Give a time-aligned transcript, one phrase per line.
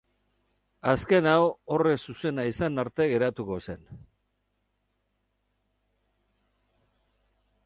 [0.93, 1.43] Azken hau,
[1.75, 3.85] horri zuzena izan arte garatuko zen.